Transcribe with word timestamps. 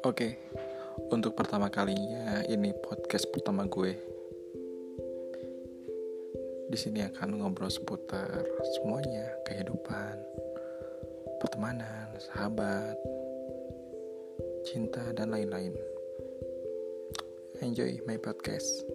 Oke, 0.00 0.32
untuk 1.12 1.36
pertama 1.36 1.68
kalinya 1.68 2.40
ini 2.48 2.72
podcast 2.72 3.28
pertama 3.28 3.68
gue. 3.68 3.92
Di 6.72 6.78
sini 6.80 7.04
akan 7.04 7.36
ngobrol 7.36 7.68
seputar 7.68 8.40
semuanya, 8.80 9.28
kehidupan, 9.44 10.16
pertemanan, 11.36 12.16
sahabat, 12.16 12.96
cinta 14.64 15.04
dan 15.12 15.36
lain-lain. 15.36 15.76
Enjoy 17.60 18.00
my 18.08 18.16
podcast. 18.16 18.89